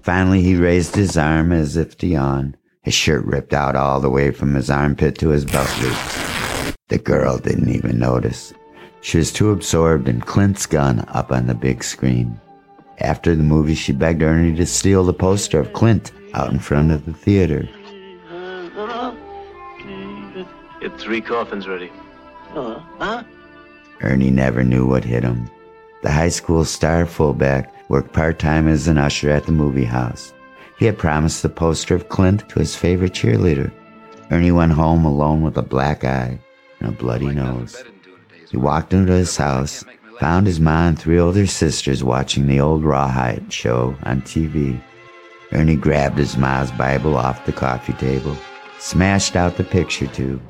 Finally, 0.00 0.40
he 0.40 0.56
raised 0.56 0.96
his 0.96 1.18
arm 1.18 1.52
as 1.52 1.76
if 1.76 1.98
to 1.98 2.06
yawn, 2.06 2.56
his 2.80 2.94
shirt 2.94 3.26
ripped 3.26 3.52
out 3.52 3.76
all 3.76 4.00
the 4.00 4.08
way 4.08 4.30
from 4.30 4.54
his 4.54 4.70
armpit 4.70 5.18
to 5.18 5.28
his 5.28 5.44
belt 5.44 5.70
loop. 5.82 6.74
The 6.88 6.96
girl 6.96 7.36
didn't 7.36 7.68
even 7.68 7.98
notice. 7.98 8.54
She 9.02 9.18
was 9.18 9.30
too 9.30 9.50
absorbed 9.50 10.08
in 10.08 10.22
Clint's 10.22 10.64
gun 10.64 11.04
up 11.08 11.30
on 11.30 11.46
the 11.46 11.54
big 11.54 11.84
screen. 11.84 12.40
After 13.00 13.36
the 13.36 13.42
movie, 13.42 13.74
she 13.74 13.92
begged 13.92 14.22
Ernie 14.22 14.56
to 14.56 14.64
steal 14.64 15.04
the 15.04 15.12
poster 15.12 15.60
of 15.60 15.74
Clint 15.74 16.10
out 16.32 16.50
in 16.50 16.58
front 16.58 16.90
of 16.90 17.04
the 17.04 17.12
theater. 17.12 17.68
Get 20.80 20.98
three 20.98 21.20
coffins 21.20 21.66
ready. 21.66 21.90
Uh, 22.54 22.78
huh? 22.98 23.24
Ernie 24.00 24.30
never 24.30 24.62
knew 24.62 24.86
what 24.86 25.04
hit 25.04 25.24
him. 25.24 25.50
The 26.02 26.10
high 26.10 26.28
school 26.28 26.64
star 26.64 27.04
fullback 27.04 27.74
worked 27.88 28.12
part 28.12 28.38
time 28.38 28.68
as 28.68 28.86
an 28.86 28.98
usher 28.98 29.30
at 29.30 29.44
the 29.46 29.52
movie 29.52 29.84
house. 29.84 30.32
He 30.78 30.86
had 30.86 30.96
promised 30.98 31.42
the 31.42 31.48
poster 31.48 31.96
of 31.96 32.08
Clint 32.08 32.48
to 32.50 32.60
his 32.60 32.76
favorite 32.76 33.12
cheerleader. 33.12 33.72
Ernie 34.30 34.52
went 34.52 34.72
home 34.72 35.04
alone 35.04 35.42
with 35.42 35.56
a 35.56 35.62
black 35.62 36.04
eye 36.04 36.38
and 36.78 36.88
a 36.90 36.92
bloody 36.92 37.30
nose. 37.30 37.82
He 38.48 38.56
walked 38.56 38.92
into 38.92 39.12
his 39.12 39.36
house, 39.36 39.84
found 40.20 40.46
his 40.46 40.60
mom 40.60 40.88
and 40.88 40.98
three 40.98 41.18
older 41.18 41.46
sisters 41.46 42.04
watching 42.04 42.46
the 42.46 42.60
old 42.60 42.84
Rawhide 42.84 43.52
show 43.52 43.96
on 44.04 44.22
TV. 44.22 44.80
Ernie 45.50 45.76
grabbed 45.76 46.18
his 46.18 46.36
mom's 46.36 46.70
Bible 46.72 47.16
off 47.16 47.46
the 47.46 47.52
coffee 47.52 47.94
table, 47.94 48.36
smashed 48.78 49.34
out 49.34 49.56
the 49.56 49.64
picture 49.64 50.06
tube. 50.06 50.40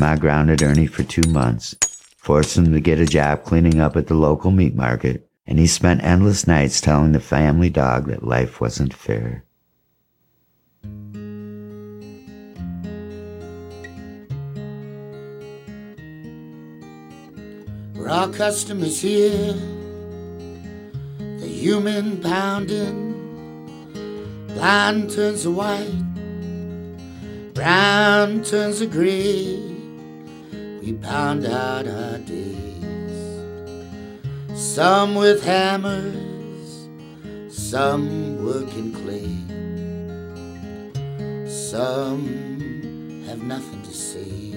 Ma 0.00 0.16
grounded 0.16 0.62
Ernie 0.62 0.86
for 0.86 1.02
two 1.02 1.28
months, 1.30 1.76
forced 2.16 2.56
him 2.56 2.72
to 2.72 2.80
get 2.80 2.98
a 2.98 3.04
job 3.04 3.44
cleaning 3.44 3.80
up 3.80 3.96
at 3.96 4.06
the 4.06 4.14
local 4.14 4.50
meat 4.50 4.74
market, 4.74 5.28
and 5.46 5.58
he 5.58 5.66
spent 5.66 6.02
endless 6.02 6.46
nights 6.46 6.80
telling 6.80 7.12
the 7.12 7.20
family 7.20 7.68
dog 7.68 8.06
that 8.06 8.24
life 8.26 8.62
wasn't 8.62 8.94
fair. 8.94 9.44
Raw 17.94 18.28
customers 18.28 19.02
here, 19.02 19.52
the 21.18 21.46
human 21.46 22.22
pounding, 22.22 23.12
blind 24.54 25.10
turns 25.10 25.42
to 25.42 25.50
white, 25.50 25.92
brown 27.52 28.42
turns 28.42 28.78
to 28.78 28.86
gray. 28.86 29.79
We 30.80 30.94
pound 30.94 31.44
out 31.44 31.86
our 31.86 32.16
days, 32.18 32.84
some 34.54 35.14
with 35.14 35.44
hammers, 35.44 36.88
some 37.50 38.42
working 38.42 38.90
clay, 38.94 39.28
some 41.46 43.24
have 43.26 43.42
nothing 43.42 43.82
to 43.82 43.92
say. 43.92 44.54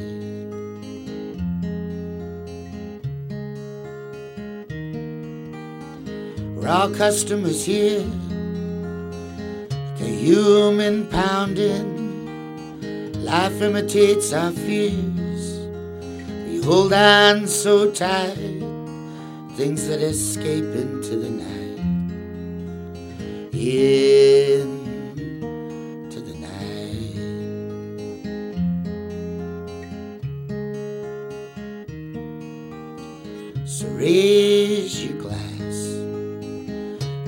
We're 6.56 6.70
all 6.70 6.90
customers 6.90 7.66
here. 7.66 8.06
The 9.98 10.08
human 10.08 11.08
pounding. 11.08 11.92
Life 13.26 13.62
imitates 13.62 14.32
our 14.32 14.52
fears. 14.52 15.13
Hold 16.64 16.94
on 16.94 17.46
so 17.46 17.92
tight. 17.92 18.38
Things 19.58 19.86
that 19.90 20.00
escape 20.00 20.64
into 20.64 21.18
the 21.18 21.30
night. 21.30 21.80
Into 23.52 24.72
the 26.22 26.34
night. 26.36 27.18
So 33.68 33.88
raise 33.90 35.04
your 35.06 35.22
glass. 35.22 35.98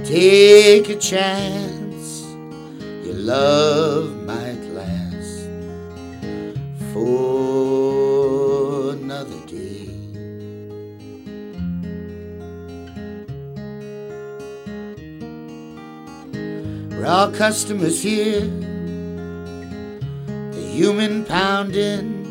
Take 0.08 0.88
a 0.88 0.96
chance. 0.96 2.24
Your 3.06 3.15
love 3.15 4.15
might 4.24 4.63
last 4.72 5.50
for 6.94 7.35
We're 17.06 17.12
all 17.12 17.32
customers 17.32 18.02
here. 18.02 18.41
The 20.26 20.68
human 20.74 21.24
pounding. 21.24 22.26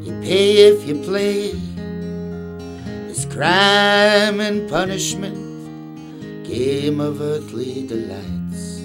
You 0.00 0.12
pay 0.20 0.68
if 0.68 0.86
you 0.86 1.02
play. 1.02 1.50
There's 1.50 3.24
crime 3.24 4.38
and 4.38 4.70
punishment 4.70 6.46
game 6.46 7.00
of 7.00 7.20
earthly 7.20 7.84
delights 7.84 8.80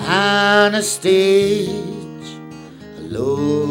on 0.00 0.74
a 0.74 0.82
stage 0.82 2.28
alone 2.98 3.63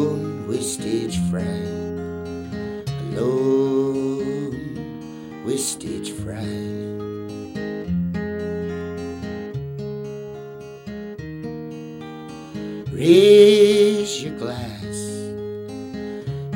raise 12.94 14.22
your 14.22 14.38
glass. 14.38 14.96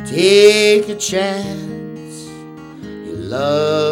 Take 0.09 0.89
a 0.89 0.95
chance. 0.95 2.25
Your 2.83 3.17
love 3.17 3.88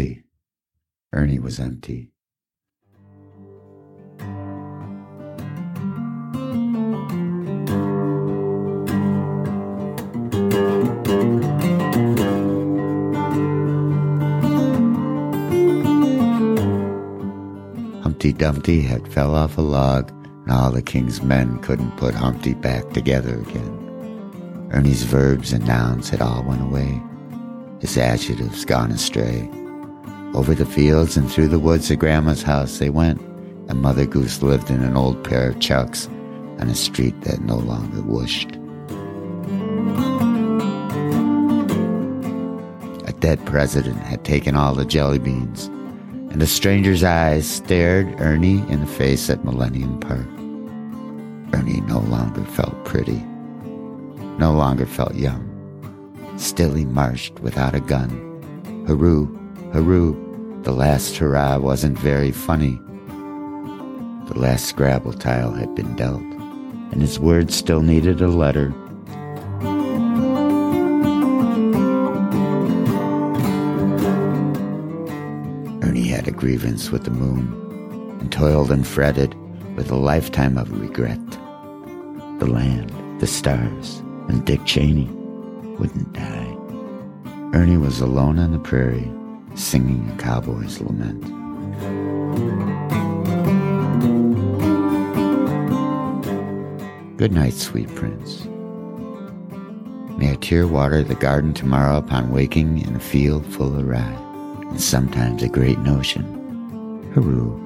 Empty. 0.00 0.22
Ernie 1.12 1.38
was 1.38 1.60
empty. 1.60 2.10
Humpty 18.02 18.32
Dumpty 18.32 18.80
had 18.80 19.06
fell 19.12 19.34
off 19.34 19.58
a 19.58 19.60
log, 19.60 20.10
and 20.10 20.50
all 20.50 20.70
the 20.70 20.80
king's 20.80 21.22
men 21.22 21.58
couldn't 21.58 21.96
put 21.98 22.14
Humpty 22.14 22.54
back 22.54 22.88
together 22.90 23.38
again. 23.40 24.68
Ernie's 24.72 25.02
verbs 25.02 25.52
and 25.52 25.66
nouns 25.66 26.08
had 26.08 26.22
all 26.22 26.42
went 26.44 26.62
away, 26.62 27.02
his 27.80 27.98
adjectives 27.98 28.64
gone 28.64 28.92
astray. 28.92 29.50
Over 30.32 30.54
the 30.54 30.64
fields 30.64 31.16
and 31.16 31.30
through 31.30 31.48
the 31.48 31.58
woods 31.58 31.88
to 31.88 31.96
Grandma's 31.96 32.42
house 32.42 32.78
they 32.78 32.88
went, 32.88 33.20
and 33.68 33.82
Mother 33.82 34.06
Goose 34.06 34.42
lived 34.42 34.70
in 34.70 34.82
an 34.82 34.96
old 34.96 35.24
pair 35.24 35.50
of 35.50 35.58
chucks 35.58 36.06
on 36.60 36.68
a 36.68 36.74
street 36.74 37.20
that 37.22 37.40
no 37.40 37.56
longer 37.56 38.00
whooshed. 38.02 38.56
A 43.08 43.12
dead 43.14 43.44
president 43.44 43.98
had 43.98 44.24
taken 44.24 44.54
all 44.54 44.74
the 44.74 44.84
jelly 44.84 45.18
beans, 45.18 45.66
and 46.30 46.40
a 46.40 46.46
stranger's 46.46 47.02
eyes 47.02 47.48
stared 47.48 48.20
Ernie 48.20 48.64
in 48.68 48.80
the 48.80 48.86
face 48.86 49.28
at 49.30 49.44
Millennium 49.44 49.98
Park. 49.98 50.28
Ernie 51.54 51.80
no 51.82 51.98
longer 51.98 52.44
felt 52.44 52.84
pretty, 52.84 53.20
no 54.38 54.52
longer 54.52 54.86
felt 54.86 55.16
young. 55.16 55.44
Still 56.36 56.74
he 56.74 56.84
marched 56.84 57.40
without 57.40 57.74
a 57.74 57.80
gun. 57.80 58.10
Hurroo, 58.86 59.39
hurroo, 59.72 60.16
the 60.64 60.72
last 60.72 61.16
hurrah 61.16 61.58
wasn't 61.58 61.98
very 61.98 62.32
funny. 62.32 62.80
The 64.26 64.38
last 64.38 64.66
Scrabble 64.66 65.12
tile 65.12 65.52
had 65.52 65.74
been 65.74 65.96
dealt, 65.96 66.22
and 66.92 67.00
his 67.00 67.18
words 67.18 67.54
still 67.54 67.82
needed 67.82 68.20
a 68.20 68.28
letter. 68.28 68.74
Ernie 75.82 76.08
had 76.08 76.28
a 76.28 76.32
grievance 76.32 76.90
with 76.90 77.04
the 77.04 77.10
moon, 77.10 78.18
and 78.20 78.30
toiled 78.30 78.70
and 78.70 78.86
fretted 78.86 79.34
with 79.76 79.90
a 79.90 79.96
lifetime 79.96 80.58
of 80.58 80.80
regret. 80.80 81.20
The 82.38 82.46
land, 82.46 82.92
the 83.20 83.26
stars, 83.26 84.02
and 84.28 84.44
Dick 84.44 84.64
Cheney 84.64 85.08
wouldn't 85.78 86.12
die. 86.12 86.56
Ernie 87.52 87.76
was 87.76 88.00
alone 88.00 88.38
on 88.38 88.52
the 88.52 88.58
prairie, 88.58 89.10
singing 89.60 90.10
a 90.10 90.16
cowboy's 90.16 90.80
lament. 90.80 91.20
Good 97.18 97.32
night, 97.32 97.52
sweet 97.52 97.94
prince. 97.94 98.46
May 100.16 100.32
a 100.32 100.36
tear 100.36 100.66
water 100.66 101.02
the 101.02 101.14
garden 101.14 101.52
tomorrow 101.52 101.98
upon 101.98 102.30
waking 102.30 102.80
in 102.80 102.96
a 102.96 103.00
field 103.00 103.44
full 103.46 103.76
of 103.78 103.86
rye, 103.86 104.00
and 104.70 104.80
sometimes 104.80 105.42
a 105.42 105.48
great 105.48 105.78
notion. 105.80 106.24
Hurroo! 107.14 107.58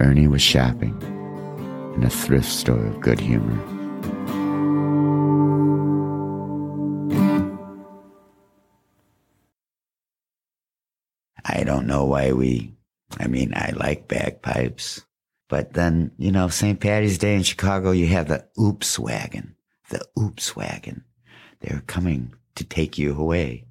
Ernie 0.00 0.28
was 0.28 0.42
shopping 0.42 0.94
in 1.94 2.04
a 2.04 2.10
thrift 2.10 2.50
store 2.50 2.84
of 2.84 3.00
good 3.00 3.20
humor. 3.20 3.73
I 11.44 11.64
don't 11.64 11.86
know 11.86 12.04
why 12.04 12.32
we, 12.32 12.74
I 13.18 13.26
mean, 13.26 13.52
I 13.54 13.72
like 13.76 14.08
bagpipes, 14.08 15.04
but 15.48 15.74
then, 15.74 16.10
you 16.16 16.32
know, 16.32 16.48
St. 16.48 16.80
Patty's 16.80 17.18
Day 17.18 17.34
in 17.36 17.42
Chicago, 17.42 17.90
you 17.90 18.06
have 18.08 18.28
the 18.28 18.46
Oops 18.58 18.98
Wagon, 18.98 19.54
the 19.90 20.04
Oops 20.18 20.56
Wagon. 20.56 21.04
They're 21.60 21.82
coming 21.86 22.34
to 22.54 22.64
take 22.64 22.98
you 22.98 23.16
away. 23.18 23.66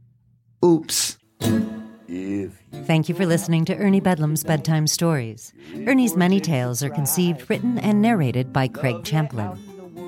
Oops. 0.64 1.18
Thank 1.40 3.10
you 3.10 3.16
for 3.16 3.26
listening 3.26 3.66
to 3.66 3.76
Ernie 3.76 4.00
Bedlam's 4.00 4.44
Bedtime 4.44 4.88
Stories. 4.88 5.52
Ernie's 5.88 6.16
many 6.16 6.40
tales 6.40 6.84
are 6.84 6.90
conceived, 6.90 7.50
written, 7.50 7.80
and 7.80 8.02
narrated 8.02 8.54
by 8.54 8.68
Craig 8.68 9.04
Champlin. 9.04 9.58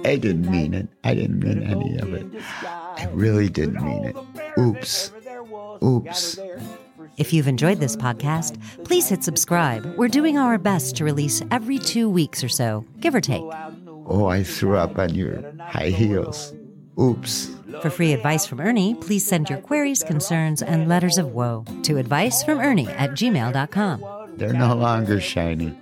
I 0.05 0.17
didn't 0.17 0.49
mean 0.51 0.73
it. 0.75 0.87
I 1.03 1.15
didn't 1.15 1.39
mean 1.39 1.63
any 1.63 1.97
of 1.97 2.13
it. 2.13 2.27
I 2.63 3.09
really 3.11 3.49
didn't 3.49 3.83
mean 3.83 4.05
it. 4.05 4.15
Oops. 4.57 5.11
Oops. 5.83 6.39
If 7.17 7.31
you've 7.31 7.47
enjoyed 7.47 7.79
this 7.79 7.95
podcast, 7.95 8.59
please 8.83 9.07
hit 9.07 9.23
subscribe. 9.23 9.85
We're 9.97 10.09
doing 10.09 10.37
our 10.37 10.57
best 10.57 10.97
to 10.97 11.05
release 11.05 11.41
every 11.49 11.79
two 11.79 12.09
weeks 12.09 12.43
or 12.43 12.49
so, 12.49 12.85
give 12.99 13.15
or 13.15 13.21
take. 13.21 13.43
Oh, 14.07 14.27
I 14.27 14.43
threw 14.43 14.77
up 14.77 14.99
on 14.99 15.15
your 15.15 15.43
high 15.59 15.89
heels. 15.89 16.53
Oops. 16.99 17.51
For 17.81 17.89
free 17.89 18.13
advice 18.13 18.45
from 18.45 18.59
Ernie, 18.59 18.95
please 18.95 19.25
send 19.25 19.49
your 19.49 19.59
queries, 19.59 20.03
concerns, 20.03 20.61
and 20.61 20.87
letters 20.87 21.17
of 21.17 21.33
woe 21.33 21.65
to 21.83 21.97
advice 21.97 22.43
from 22.43 22.59
Ernie 22.59 22.87
at 22.89 23.11
gmail.com. 23.11 24.05
They're 24.37 24.53
no 24.53 24.75
longer 24.75 25.19
shiny. 25.21 25.77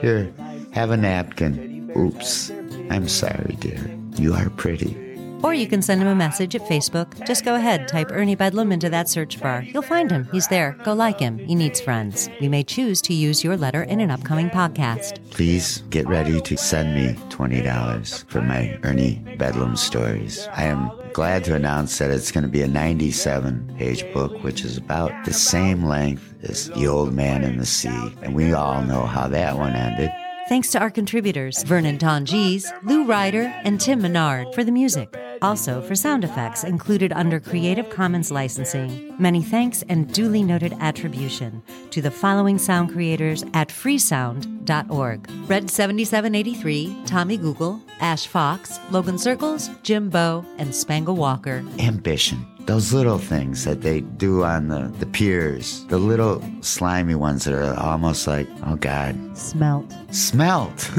Here, 0.00 0.32
have 0.72 0.90
a 0.90 0.96
napkin. 0.96 1.90
Oops. 1.96 2.50
I'm 2.90 3.08
sorry, 3.08 3.56
dear. 3.60 3.90
You 4.16 4.34
are 4.34 4.50
pretty. 4.50 5.05
Or 5.42 5.54
you 5.54 5.66
can 5.66 5.82
send 5.82 6.00
him 6.00 6.08
a 6.08 6.14
message 6.14 6.54
at 6.54 6.62
Facebook. 6.62 7.24
Just 7.26 7.44
go 7.44 7.54
ahead, 7.54 7.88
type 7.88 8.10
Ernie 8.10 8.34
Bedlam 8.34 8.72
into 8.72 8.88
that 8.90 9.08
search 9.08 9.40
bar. 9.40 9.62
You'll 9.62 9.82
find 9.82 10.10
him. 10.10 10.28
He's 10.32 10.48
there. 10.48 10.76
Go 10.84 10.94
like 10.94 11.20
him. 11.20 11.38
He 11.38 11.54
needs 11.54 11.80
friends. 11.80 12.28
We 12.40 12.48
may 12.48 12.64
choose 12.64 13.00
to 13.02 13.14
use 13.14 13.44
your 13.44 13.56
letter 13.56 13.82
in 13.82 14.00
an 14.00 14.10
upcoming 14.10 14.50
podcast. 14.50 15.20
Please 15.30 15.82
get 15.90 16.08
ready 16.08 16.40
to 16.40 16.56
send 16.56 16.94
me 16.94 17.14
$20 17.30 18.24
for 18.28 18.40
my 18.42 18.78
Ernie 18.82 19.22
Bedlam 19.36 19.76
stories. 19.76 20.48
I 20.52 20.64
am 20.64 20.90
glad 21.12 21.44
to 21.44 21.54
announce 21.54 21.98
that 21.98 22.10
it's 22.10 22.32
going 22.32 22.44
to 22.44 22.50
be 22.50 22.62
a 22.62 22.68
97 22.68 23.74
page 23.78 24.04
book, 24.12 24.42
which 24.42 24.64
is 24.64 24.76
about 24.76 25.12
the 25.24 25.32
same 25.32 25.84
length 25.84 26.34
as 26.42 26.68
The 26.70 26.86
Old 26.86 27.12
Man 27.12 27.44
in 27.44 27.58
the 27.58 27.66
Sea. 27.66 28.14
And 28.22 28.34
we 28.34 28.52
all 28.52 28.82
know 28.82 29.06
how 29.06 29.28
that 29.28 29.56
one 29.56 29.74
ended. 29.74 30.10
Thanks 30.48 30.70
to 30.70 30.78
our 30.78 30.90
contributors, 30.90 31.64
Vernon 31.64 31.98
Tongees, 31.98 32.72
Lou 32.84 33.04
Ryder, 33.04 33.52
and 33.64 33.80
Tim 33.80 34.00
Menard 34.00 34.54
for 34.54 34.62
the 34.62 34.70
music. 34.70 35.12
Also 35.42 35.82
for 35.82 35.96
sound 35.96 36.22
effects 36.22 36.62
included 36.62 37.12
under 37.12 37.40
Creative 37.40 37.90
Commons 37.90 38.30
licensing. 38.30 39.12
Many 39.18 39.42
thanks 39.42 39.82
and 39.88 40.12
duly 40.14 40.44
noted 40.44 40.72
attribution 40.78 41.64
to 41.90 42.00
the 42.00 42.12
following 42.12 42.58
sound 42.58 42.92
creators 42.92 43.42
at 43.54 43.70
freesound.org. 43.70 45.28
Red 45.48 45.68
7783, 45.68 47.02
Tommy 47.06 47.36
Google, 47.36 47.82
Ash 47.98 48.28
Fox, 48.28 48.78
Logan 48.92 49.18
Circles, 49.18 49.68
Jim 49.82 50.08
Bow, 50.10 50.44
and 50.58 50.72
Spangle 50.72 51.16
Walker. 51.16 51.64
Ambition. 51.80 52.46
Those 52.66 52.92
little 52.92 53.18
things 53.18 53.64
that 53.64 53.82
they 53.82 54.00
do 54.00 54.42
on 54.42 54.66
the, 54.68 54.92
the 54.98 55.06
piers, 55.06 55.84
the 55.86 55.98
little 55.98 56.42
slimy 56.62 57.14
ones 57.14 57.44
that 57.44 57.54
are 57.54 57.78
almost 57.78 58.26
like, 58.26 58.48
oh 58.66 58.74
God, 58.74 59.14
Smelt. 59.36 59.92
smelt. 60.12 60.90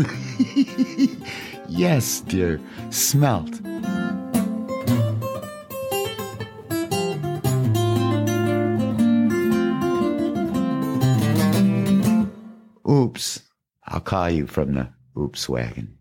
yes, 1.67 2.21
dear, 2.21 2.61
smelt. 2.89 3.59
Oops. 12.89 13.41
I'll 13.89 13.99
call 13.99 14.29
you 14.29 14.47
from 14.47 14.73
the 14.73 14.89
oops 15.17 15.49
wagon. 15.49 15.95